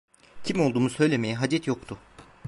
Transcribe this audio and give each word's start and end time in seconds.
Kim 0.43 0.59
olduğumu 0.61 0.89
söylemeye 0.89 1.35
hacet 1.35 1.67
yoktu. 1.67 1.97